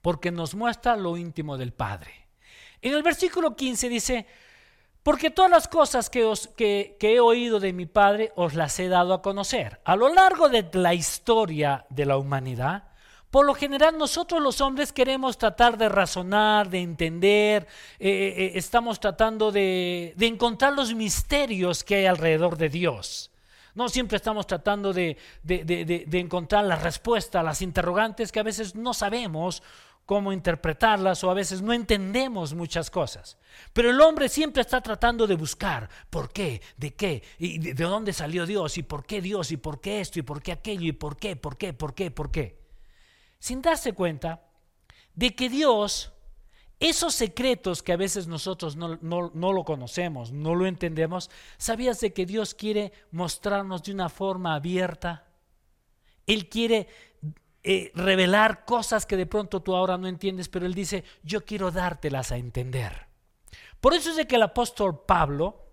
[0.00, 2.28] Porque nos muestra lo íntimo del Padre.
[2.80, 4.26] En el versículo 15 dice,
[5.02, 8.78] porque todas las cosas que, os, que, que, he oído de mi Padre os las
[8.78, 9.80] he dado a conocer.
[9.84, 12.92] A lo largo de la historia de la humanidad,
[13.30, 17.66] Por lo general nosotros los hombres queremos tratar de razonar, de entender,
[17.98, 23.30] eh, eh, eh, estamos tratando de, encontrar los misterios que hay alrededor de Dios.
[23.74, 28.74] No siempre estamos tratando de, de, encontrar la respuesta a las interrogantes que a veces
[28.74, 29.62] no sabemos
[30.06, 33.36] cómo interpretarlas o a veces no entendemos muchas cosas.
[33.74, 38.14] Pero el hombre siempre está tratando de buscar por qué, de qué, y de dónde
[38.14, 40.92] salió Dios, y por qué Dios, y por qué esto, y por qué aquello, y
[40.92, 42.67] por qué, por qué, por qué, por qué
[43.38, 44.42] sin darse cuenta
[45.14, 46.12] de que Dios,
[46.80, 52.26] esos secretos que a veces nosotros no, lo conocemos, no lo entendemos, ¿sabías de que
[52.26, 55.26] Dios quiere mostrarnos de una forma abierta?
[56.26, 56.88] Él quiere
[57.64, 61.70] eh, revelar cosas que de pronto tú ahora no entiendes, pero Él dice, yo quiero
[61.70, 63.08] dártelas a entender.
[63.80, 65.64] Por eso es de que el apóstol Pablo,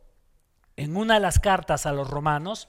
[0.75, 2.67] en una de las cartas a los romanos,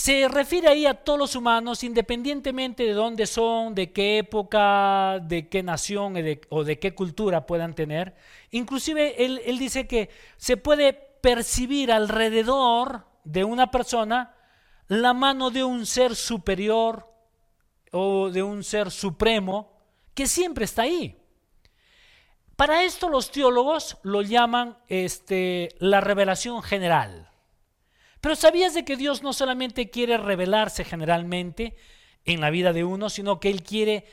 [0.00, 5.50] se refiere ahí a todos los humanos, independientemente de dónde son, de qué época, de
[5.50, 6.14] qué nación
[6.48, 8.14] o de qué cultura puedan tener.
[8.50, 10.08] Inclusive él, él dice que
[10.38, 14.34] se puede percibir alrededor de una persona
[14.88, 17.12] la mano de un ser superior
[17.92, 19.70] o de un ser supremo
[20.14, 21.14] que siempre está ahí.
[22.56, 27.29] Para esto los teólogos lo llaman este, la revelación general.
[28.20, 31.76] Pero ¿sabías de que Dios no solamente quiere revelarse generalmente
[32.24, 34.06] en la vida de uno, sino que Él quiere,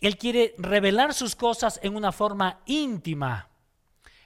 [0.00, 3.48] Él quiere revelar sus cosas en una forma íntima?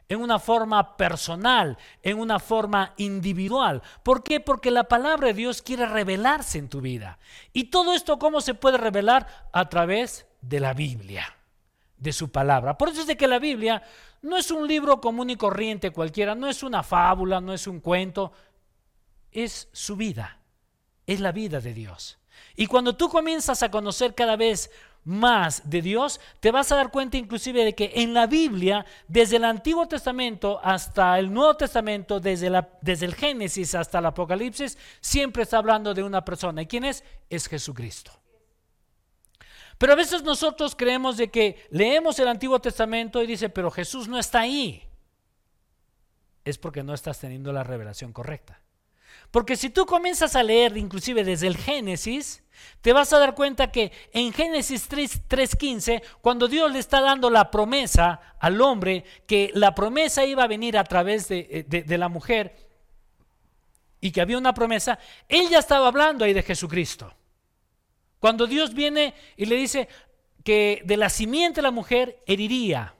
[0.08, 3.82] en una forma personal, en una forma individual.
[4.02, 4.40] ¿Por qué?
[4.40, 7.18] Porque la palabra de Dios quiere revelarse en tu vida.
[7.52, 9.48] ¿Y todo esto cómo se puede revelar?
[9.52, 11.36] A través de la Biblia,
[11.98, 12.78] de su palabra.
[12.78, 13.82] Por eso es de que la Biblia
[14.22, 17.80] no es un libro común y corriente cualquiera, no es una fábula, no es un
[17.80, 18.32] cuento,
[19.32, 20.40] es su vida,
[21.06, 22.18] es la vida de Dios.
[22.56, 24.70] Y cuando tú comienzas a conocer cada vez
[25.04, 29.36] más de Dios, te vas a dar cuenta inclusive de que en la Biblia, desde
[29.36, 35.58] el Antiguo Testamento hasta el Nuevo Testamento, desde, el Génesis hasta el Apocalipsis, siempre está
[35.58, 36.62] hablando de una persona.
[36.62, 37.02] ¿Y quién es?
[37.30, 38.12] Es Jesucristo.
[39.78, 44.08] Pero a veces nosotros creemos de que leemos el Antiguo Testamento y dice, pero Jesús
[44.08, 44.82] no está ahí.
[46.44, 48.60] Es porque no estás teniendo la revelación correcta.
[49.30, 52.42] Porque si tú comienzas a leer inclusive desde el Génesis,
[52.80, 57.50] te vas a dar cuenta que en Génesis 3.15, cuando Dios le está dando la
[57.50, 62.68] promesa al hombre, que la promesa iba a venir a través de, de la mujer
[64.00, 67.12] y que había una promesa, él ya estaba hablando ahí de Jesucristo.
[68.20, 69.88] Cuando Dios viene y le dice
[70.44, 72.94] que de la simiente la mujer heriría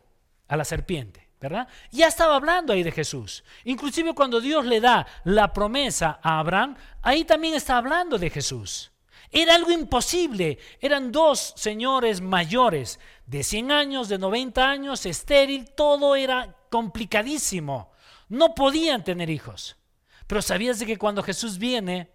[0.46, 1.27] a la serpiente.
[1.40, 1.68] ¿Verdad?
[1.90, 3.44] Ya estaba hablando ahí de Jesús.
[3.64, 8.90] Inclusive cuando Dios le da la promesa a Abraham, ahí también está hablando de Jesús.
[9.31, 10.59] Era algo imposible.
[10.81, 17.92] Eran dos señores mayores, de 100 años, de 90 años, estéril, todo era complicadísimo.
[18.29, 19.77] No podían tener hijos.
[20.27, 22.11] Pero sabías de que cuando Jesús viene,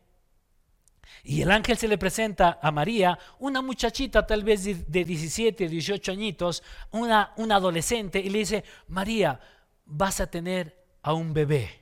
[1.24, 6.12] y el ángel se le presenta a María, una muchachita tal vez de 17, 18
[6.12, 9.40] añitos, una, una adolescente, y le dice, María,
[9.86, 11.82] vas a tener a un bebé.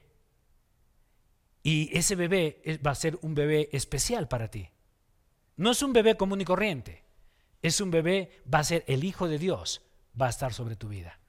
[1.64, 4.70] Y ese bebé va a ser un bebé especial para ti.
[5.58, 7.04] No es un bebé común y corriente.
[7.62, 9.82] Es un bebé, va a ser el Hijo de Dios,
[10.20, 11.20] va a estar sobre tu vida.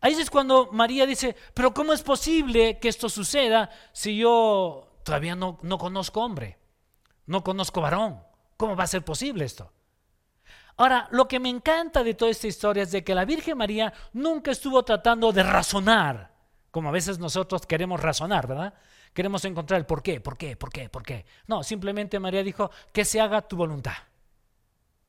[0.00, 5.36] Ahí es cuando María dice, pero ¿cómo es posible que esto suceda si yo todavía
[5.36, 6.58] no, no conozco hombre?
[7.26, 8.20] No conozco varón.
[8.56, 9.72] ¿Cómo va a ser posible esto?
[10.76, 13.92] Ahora, lo que me encanta de toda esta historia es de que la Virgen María
[14.12, 16.32] nunca estuvo tratando de razonar,
[16.70, 18.74] como a veces nosotros queremos razonar, ¿verdad?
[19.12, 21.26] Queremos encontrar el por qué, por qué, por qué, por qué.
[21.46, 23.92] No, simplemente María dijo que se haga tu voluntad.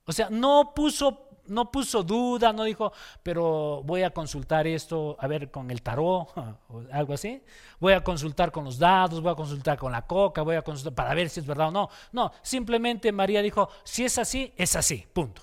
[0.06, 5.28] O sea, no puso no puso duda, no dijo, pero voy a consultar esto, a
[5.28, 6.30] ver, con el tarot
[6.70, 7.42] o algo así.
[7.80, 10.94] Voy a consultar con los dados, voy a consultar con la coca, voy a consultar
[10.94, 11.90] para ver si es verdad o no.
[12.12, 15.42] No, simplemente María dijo, si es así, es así, punto.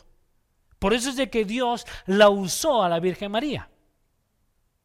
[0.78, 3.68] Por eso es de que Dios la usó a la Virgen María.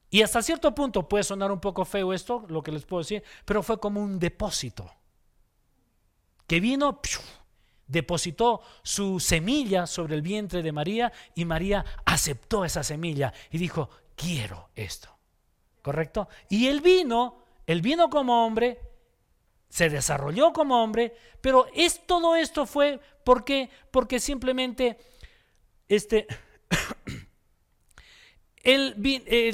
[0.10, 3.23] Y hasta cierto punto puede sonar un poco feo esto, lo que les puedo decir,
[3.43, 4.89] pero fue como un depósito
[6.47, 7.01] que vino
[7.88, 13.89] depositó su semilla sobre el vientre de María y María aceptó esa semilla y dijo,
[14.15, 15.10] quiero esto.
[15.82, 16.28] ¿Correcto?
[16.50, 18.80] Y él vino, él vino como hombre,
[19.69, 24.98] se desarrolló como hombre, pero es todo esto fue porque porque simplemente
[25.88, 26.28] este
[28.65, 28.95] él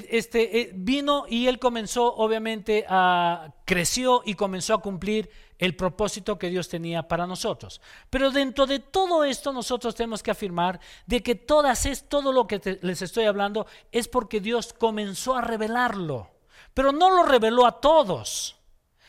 [0.09, 5.29] este, vino y él comenzó, obviamente, a creció y comenzó a cumplir
[5.61, 7.79] el propósito que Dios tenía para nosotros.
[8.09, 12.47] Pero dentro de todo esto nosotros tenemos que afirmar de que todas es todo lo
[12.47, 16.31] que les estoy hablando es porque Dios comenzó a revelarlo,
[16.73, 18.57] pero no lo reveló a todos,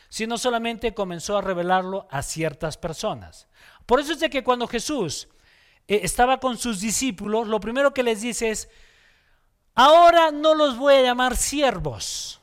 [0.09, 3.47] sino solamente comenzó a revelarlo a ciertas personas.
[3.87, 5.27] Por eso es de que cuando Jesús
[5.87, 8.69] eh, estaba con sus discípulos, lo primero que les dice es
[9.73, 12.39] Ahora no los voy a llamar siervos,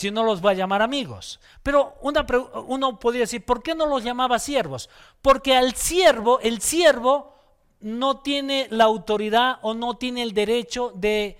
[0.00, 1.40] sino los voy a llamar amigos.
[1.62, 4.88] Pero uno podría decir, ¿por qué no los llamaba siervos?
[5.20, 7.34] Porque al siervo, el siervo
[7.80, 11.36] no tiene la autoridad o no tiene el derecho de,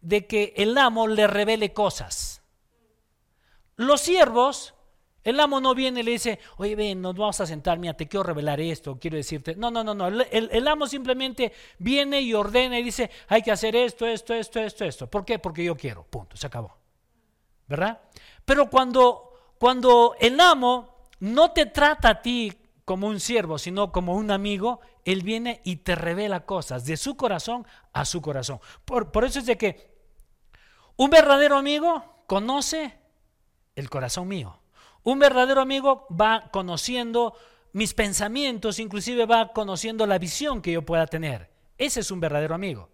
[0.00, 2.40] de que el amo le revele cosas.
[3.76, 4.72] Los siervos
[5.22, 8.08] el amo no viene y le dice, oye, ven, nos vamos a sentar, mira, te
[8.08, 9.54] quiero revelar esto, quiero decirte.
[9.54, 10.08] No, no, no, no.
[10.08, 14.84] El, amo simplemente viene y ordena y dice, hay que hacer esto, esto, esto, esto,
[14.86, 15.10] esto.
[15.10, 15.38] ¿Por qué?
[15.38, 16.04] Porque yo quiero.
[16.04, 16.79] Punto, se acabó.
[17.70, 18.00] ¿Verdad?
[18.44, 22.52] Pero cuando, cuando el amo no te trata a ti
[22.84, 27.16] como un siervo, sino como un amigo, él viene y te revela cosas de su
[27.16, 28.58] corazón a su corazón.
[28.84, 29.94] Por, por eso es de que
[30.96, 32.98] un verdadero amigo conoce
[33.76, 34.60] el corazón mío.
[35.04, 37.34] Un verdadero amigo va conociendo
[37.72, 41.52] mis pensamientos, inclusive va conociendo la visión que yo pueda tener.
[41.78, 42.90] Ese es un verdadero amigo.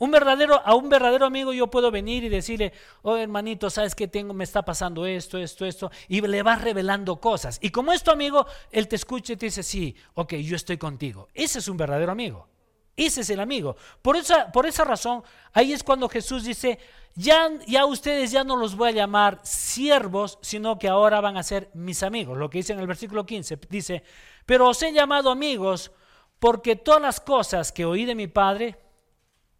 [0.00, 4.08] Un verdadero, a un verdadero amigo yo puedo venir y decirle, oh hermanito, ¿sabes qué
[4.08, 4.32] tengo?
[4.32, 5.90] Me está pasando esto, esto, esto.
[6.08, 7.58] Y le vas revelando cosas.
[7.60, 10.78] Y como es tu amigo, él te escucha y te dice, sí, ok, yo estoy
[10.78, 11.28] contigo.
[11.34, 12.48] Ese es un verdadero amigo.
[12.96, 13.76] Ese es el amigo.
[14.00, 16.78] Por esa, por esa razón, ahí es cuando Jesús dice,
[17.14, 21.42] ya, ya ustedes ya no los voy a llamar siervos, sino que ahora van a
[21.42, 22.38] ser mis amigos.
[22.38, 24.02] Lo que dice en el versículo 15, dice,
[24.46, 25.92] pero os he llamado amigos
[26.38, 28.78] porque todas las cosas que oí de mi Padre,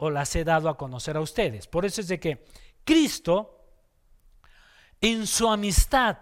[0.01, 1.67] os las he dado a conocer a ustedes.
[1.67, 2.45] Por eso es de que
[2.85, 3.65] Cristo,
[5.01, 6.19] en su amistad,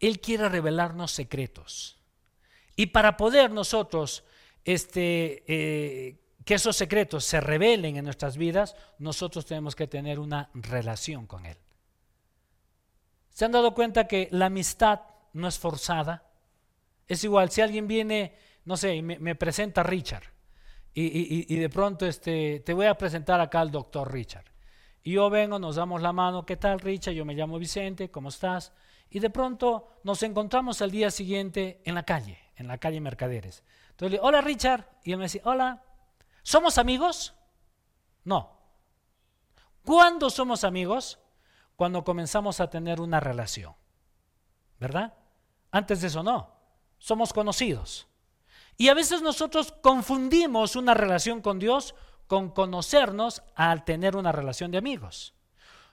[0.00, 1.98] Él quiere revelarnos secretos.
[2.76, 4.24] Y para poder nosotros
[4.64, 10.50] este, eh, que esos secretos se revelen en nuestras vidas, nosotros tenemos que tener una
[10.54, 11.56] relación con Él.
[13.30, 15.00] ¿Se han dado cuenta que la amistad
[15.32, 16.30] no es forzada?
[17.08, 20.24] Es igual, si alguien viene, no sé, y me, presenta a Richard,
[20.94, 24.44] y, de pronto este, te voy a presentar acá al doctor Richard.
[25.02, 27.14] Y yo vengo, nos damos la mano, ¿qué tal Richard?
[27.14, 28.72] Yo me llamo Vicente, ¿cómo estás?
[29.10, 33.64] Y de pronto nos encontramos al día siguiente en la calle, en la calle Mercaderes.
[33.90, 35.82] Entonces le digo, hola Richard, y él me dice, hola,
[36.44, 37.34] ¿Somos amigos?
[38.22, 38.60] No.
[39.82, 41.18] ¿Cuándo somos amigos?
[41.74, 43.74] Cuando comenzamos a tener una relación.
[44.78, 45.14] ¿Verdad?
[45.70, 46.52] Antes de eso no.
[46.98, 48.06] Somos conocidos.
[48.76, 51.94] Y a veces nosotros confundimos una relación con Dios
[52.26, 55.34] con conocernos al tener una relación de amigos.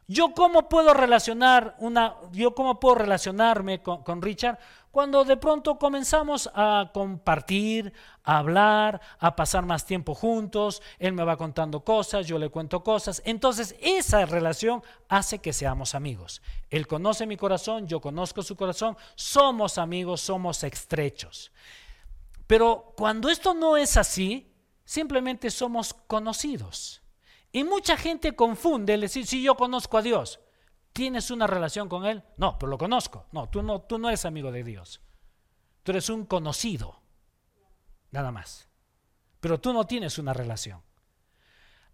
[0.08, 4.60] Yo cómo puedo relacionar una, yo cómo puedo relacionarme con, Richard
[4.92, 7.94] cuando de pronto comenzamos a compartir,
[8.26, 12.84] a hablar, a pasar más tiempo juntos, él me va contando cosas, yo le cuento
[12.84, 16.42] cosas, entonces esa relación hace que seamos amigos.
[16.70, 21.54] Él conoce mi corazón, yo conozco su corazón, somos amigos, somos estrechos.
[22.52, 27.02] Pero cuando esto no es así, simplemente somos conocidos.
[27.50, 30.42] Y mucha gente confunde el decir, si yo conozco a Dios,
[30.92, 32.24] ¿tienes una relación con Él?
[32.36, 33.26] No, pero lo conozco.
[33.32, 35.00] No, tú no, tú no eres amigo de Dios.
[35.84, 37.00] Tú eres un conocido,
[38.12, 38.68] nada más.
[39.40, 40.82] Pero tú no tienes una relación.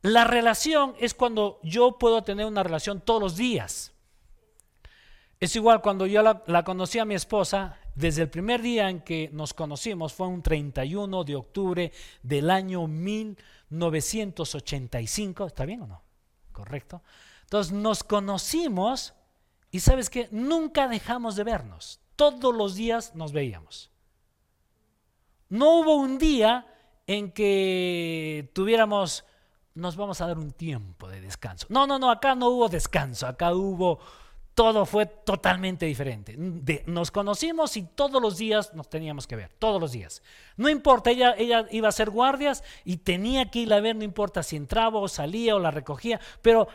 [0.02, 3.93] La relación es cuando yo puedo tener una relación todos los días.
[5.39, 9.01] Es igual cuando yo la, la, conocí a mi esposa, desde el primer día en
[9.01, 11.91] que nos conocimos, fue un 31 de octubre
[12.23, 13.57] del año 1900.
[13.69, 16.01] 985, ¿está bien o no?
[16.51, 17.01] Correcto.
[17.43, 19.13] Entonces nos conocimos
[19.71, 21.99] y sabes que nunca dejamos de vernos.
[22.15, 23.91] Todos los días nos veíamos.
[25.49, 26.67] No hubo un día
[27.05, 29.23] en que tuviéramos,
[29.75, 31.67] nos vamos a dar un tiempo de descanso.
[31.69, 33.99] No, no, no, acá no hubo descanso, acá hubo
[34.58, 36.36] todo fue totalmente diferente.
[36.88, 40.24] nos conocimos y todos los días nos teníamos que ver, todos los días.
[40.56, 44.04] No importa, ella, ella iba a hacer guardias y tenía que ir a ver, no
[44.04, 46.68] importa si entraba o salía o la recogía, pero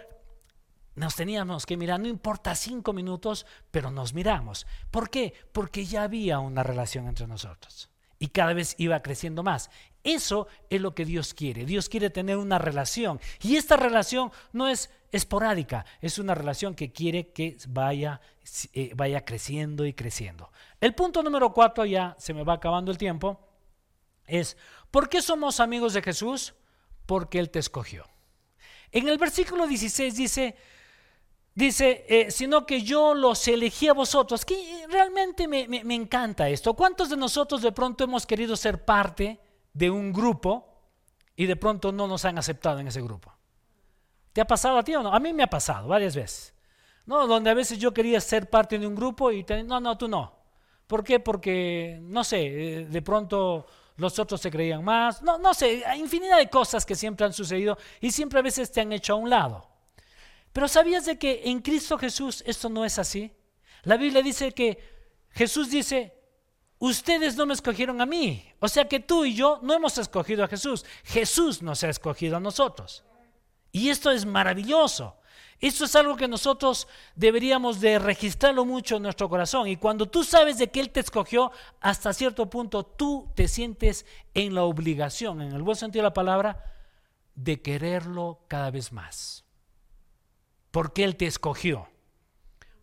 [0.95, 4.65] nos teníamos que mirar, no importa cinco minutos, pero nos miramos.
[4.93, 5.35] ¿Por qué?
[5.51, 9.71] Porque ya había una relación entre nosotros y cada vez iba creciendo más.
[10.05, 11.65] Eso es lo que Dios quiere.
[11.65, 13.19] Dios quiere tener una relación.
[13.41, 18.21] Y esta relación no es esporádica, es una relación que quiere que vaya,
[18.73, 20.51] eh, vaya creciendo y creciendo.
[20.81, 23.39] El punto número cuatro, ya se me va acabando el tiempo,
[24.27, 24.57] es,
[24.91, 26.55] ¿por qué somos amigos de Jesús?
[27.05, 28.07] Porque Él te escogió.
[28.91, 30.57] En el versículo 16 dice,
[31.55, 36.75] dice, eh, sino que yo los elegí a vosotros, que realmente me, me encanta esto.
[36.75, 39.39] ¿Cuántos de nosotros de pronto hemos querido ser parte
[39.75, 40.69] de un grupo
[41.37, 43.32] y de pronto no nos han aceptado en ese grupo?
[44.33, 45.13] ¿Te ha pasado a ti o no?
[45.13, 46.55] A mí me ha pasado varias veces.
[47.07, 47.27] ¿no?
[47.27, 50.09] Donde a veces yo quería ser parte de un grupo y te, no, no, tú
[50.09, 50.41] no.
[50.87, 51.21] ¿Por qué?
[51.21, 53.67] Porque, no sé, eh, de pronto
[53.97, 55.23] los otros se creían más.
[55.23, 58.71] No, no sé, hay infinidad de cosas que siempre han sucedido y siempre a veces
[58.71, 59.69] te han hecho a un lado.
[60.53, 63.33] Pero ¿sabías de que en Cristo Jesús esto no es así?
[63.85, 64.79] La Biblia dice que
[65.31, 66.13] Jesús dice,
[66.79, 68.47] ustedes no me escogieron a mí.
[68.61, 70.85] O sea que tú y yo no hemos escogido a Jesús.
[71.05, 73.03] Jesús nos ha escogido a nosotros.
[73.73, 75.17] Y esto es maravilloso.
[75.63, 79.69] Esto es algo que nosotros deberíamos de registrarlo mucho en nuestro corazón.
[79.69, 84.05] Y cuando tú sabes de que Él te escogió, hasta cierto punto tú te sientes
[84.35, 86.65] en la obligación, en el buen sentido de la palabra,
[87.37, 89.45] de quererlo cada vez más.
[90.73, 91.89] Porque Él te escogió.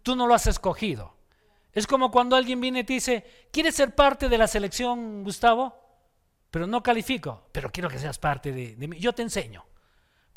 [0.02, 1.18] Tú no lo has escogido.
[1.74, 5.76] Es como cuando alguien viene y te dice, ¿quieres ser parte de la selección, Gustavo?
[6.50, 8.98] Pero no califico, pero quiero que seas parte de, de mí.
[9.00, 9.66] Yo te enseño.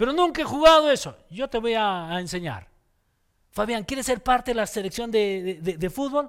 [0.03, 1.17] Pero nunca he jugado eso.
[1.31, 2.67] Yo te voy a, enseñar.
[3.53, 6.29] Fabián, ¿quieres ser parte de la selección de, fútbol?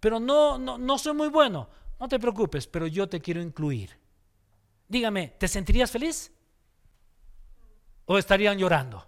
[0.00, 1.68] Pero no, no, no soy muy bueno.
[1.98, 3.94] No te preocupes, pero yo te quiero incluir.
[4.88, 6.32] Dígame, ¿te sentirías feliz?
[8.06, 9.06] ¿O estarían llorando?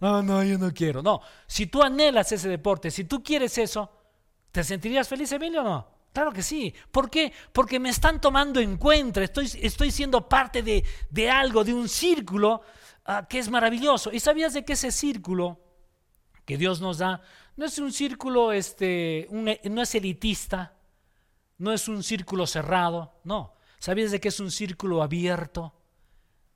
[0.00, 1.00] No, no, yo no quiero.
[1.00, 3.92] No, si tú anhelas ese deporte, si tú quieres eso,
[4.50, 5.86] ¿te sentirías feliz, Emilio, o no?
[6.12, 6.74] Claro que sí.
[6.90, 7.32] ¿Por qué?
[7.52, 11.88] Porque me están tomando en cuenta, estoy, estoy siendo parte de, de algo, de un
[11.88, 12.62] círculo
[13.12, 14.12] Ah, que es maravilloso.
[14.12, 15.58] ¿Y sabías de que ese círculo
[16.44, 17.20] que Dios nos da
[17.56, 20.76] no es un círculo, este, no es elitista,
[21.58, 23.56] no es un círculo cerrado, no.
[23.80, 25.74] ¿Sabías de que es un círculo abierto?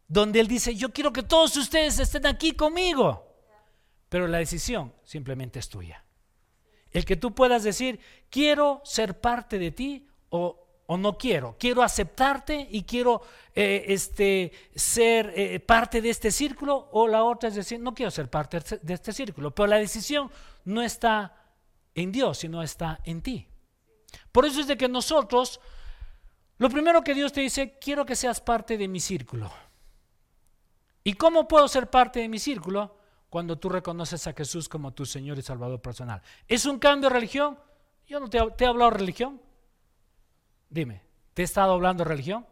[0.07, 3.36] Donde Él dice, yo quiero que todos ustedes estén aquí conmigo.
[4.09, 6.05] Pero la decisión simplemente es tuya.
[6.92, 7.98] El que tú puedas decir,
[8.30, 11.57] quiero ser parte de ti o o no quiero.
[11.59, 13.22] Quiero aceptarte y quiero
[13.55, 18.11] eh, este, ser eh, parte de este círculo o la otra es decir, no quiero
[18.11, 19.55] ser parte de este círculo.
[19.55, 20.30] Pero la decisión
[20.64, 21.37] no está
[21.95, 23.47] en Dios, sino está en ti.
[24.32, 25.61] Por eso es de que nosotros,
[26.59, 29.51] lo primero que Dios te dice, quiero que seas parte de mi círculo.
[31.03, 32.99] ¿Y cómo puedo ser parte de mi círculo?
[33.30, 36.22] Cuando tú reconoces a Jesús como tu Señor y Salvador personal.
[36.47, 37.59] ¿Es un cambio de religión?
[38.07, 39.41] Yo no te, te he hablado de religión.
[40.75, 41.03] Dime,
[41.35, 42.45] ¿te he estado hablando religión?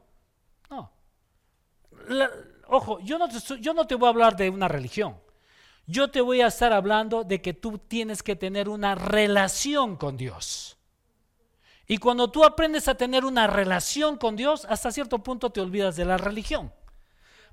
[0.71, 0.93] No.
[2.69, 5.19] ojo, yo no, te, yo no te voy a hablar de una religión.
[5.89, 10.17] Yo te voy a estar hablando de que tú tienes que tener una relación con
[10.17, 10.77] Dios.
[11.89, 15.97] Y cuando tú aprendes a tener una relación con Dios, hasta cierto punto te olvidas
[15.97, 16.73] de la religión.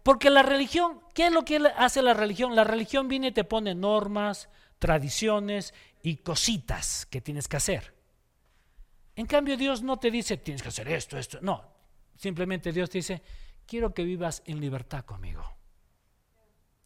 [0.03, 2.55] Porque la religión, ¿qué es lo que hace la religión?
[2.55, 7.98] La religión viene y te pone normas, tradiciones y cositas que tienes que hacer.
[9.19, 11.39] En cambio, Dios no te dice, tienes que hacer esto, esto.
[11.41, 11.61] No,
[12.15, 13.21] simplemente Dios te dice,
[13.67, 15.43] quiero que vivas en libertad conmigo.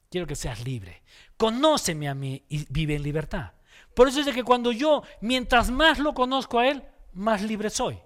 [0.10, 1.04] Quiero que seas libre.
[1.38, 3.54] Conóceme a mí y vive en libertad.
[3.94, 7.70] Por eso es de que cuando yo, mientras más lo conozco a Él, más libre
[7.70, 8.00] soy.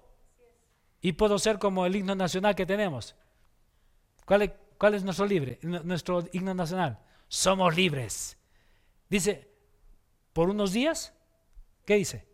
[1.00, 3.16] Y puedo ser como el himno nacional que tenemos.
[4.26, 5.58] ¿Cuál es, cuál es nuestro libre?
[5.62, 6.98] Nuestro himno nacional.
[7.28, 8.36] Somos libres.
[9.08, 9.50] Dice,
[10.34, 11.14] por unos días,
[11.86, 12.28] ¿qué dice?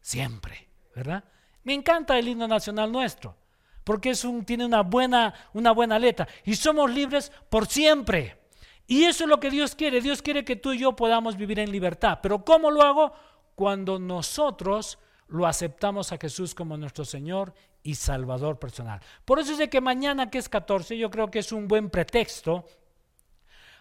[0.00, 0.67] Siempre.
[0.98, 1.22] ¿Verdad?
[1.62, 3.36] Me encanta el himno nacional nuestro,
[3.84, 6.26] porque es un, tiene una buena, una buena letra.
[6.44, 8.36] Y somos libres por siempre.
[8.86, 10.00] Y eso es lo que Dios quiere.
[10.00, 12.18] Dios quiere que tú y yo podamos vivir en libertad.
[12.20, 13.12] Pero ¿cómo lo hago?
[13.54, 19.00] Cuando nosotros lo aceptamos a Jesús como nuestro Señor y Salvador personal.
[19.24, 21.90] Por eso es de que mañana, que es 14, yo creo que es un buen
[21.90, 22.64] pretexto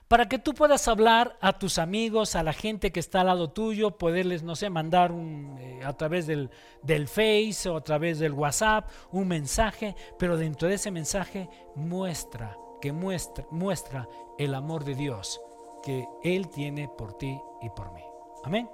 [0.07, 3.49] para que tú puedas hablar a tus amigos, a la gente que está al lado
[3.49, 6.49] tuyo, poderles, no sé, mandar un, eh, a través del,
[6.81, 12.57] del Face o a través del WhatsApp un mensaje, pero dentro de ese mensaje muestra,
[12.81, 15.41] que muestra, muestra el amor de Dios
[15.83, 18.03] que Él tiene por ti y por mí.
[18.43, 18.69] Amén.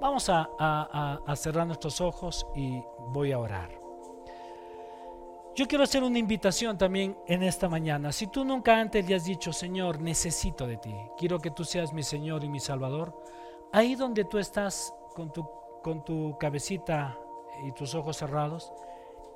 [0.00, 3.87] Vamos a, a cerrar nuestros ojos y voy a orar.
[5.58, 8.12] Yo quiero hacer una invitación también en esta mañana.
[8.12, 11.92] Si tú nunca antes le has dicho, Señor, necesito de ti, quiero que tú seas
[11.92, 13.20] mi Señor y mi Salvador,
[13.72, 15.50] ahí donde tú estás con tu,
[15.82, 17.18] con tu cabecita
[17.66, 18.72] y tus ojos cerrados,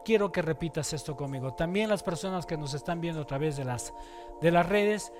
[0.04, 1.54] quiero que repitas esto conmigo.
[1.54, 3.92] También las personas que nos están viendo a través de las,
[4.40, 5.12] de las redes,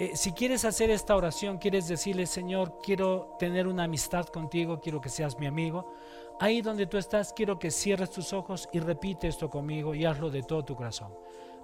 [0.00, 4.98] eh, si quieres hacer esta oración, quieres decirle, Señor, quiero tener una amistad contigo, quiero
[4.98, 5.92] que seas mi amigo.
[6.40, 10.30] Ahí donde tú estás, quiero que cierres tus ojos y repite esto conmigo y hazlo
[10.30, 11.14] de todo tu corazón.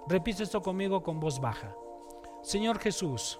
[0.07, 1.75] Repite esto conmigo con voz baja.
[2.43, 3.39] Señor Jesús,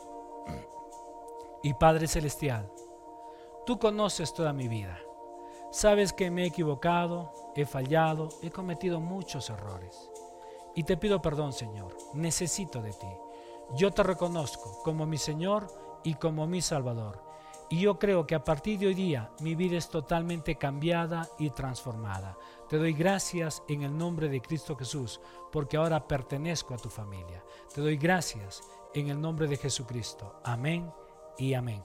[1.62, 2.68] y Padre Celestial,
[3.68, 4.98] tú conoces toda mi vida.
[5.70, 10.10] Sabes que me he equivocado, he fallado, he cometido muchos errores.
[10.74, 11.96] Y te pido perdón, Señor.
[12.16, 13.27] Necesito de ti.
[13.76, 15.68] Yo te reconozco como mi Señor
[16.04, 17.28] y como mi Salvador.
[17.70, 21.50] Y yo creo que a partir de hoy día mi vida es totalmente cambiada y
[21.50, 22.38] transformada.
[22.70, 25.20] Te doy gracias en el nombre de Cristo Jesús,
[25.52, 27.44] porque ahora pertenezco a tu familia.
[27.74, 28.62] Te doy gracias
[28.94, 30.40] en el nombre de Jesucristo.
[30.46, 30.90] Amén
[31.38, 31.84] y amén.